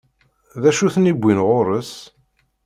[0.61, 1.91] D acu i ten-iwwin ɣur-s?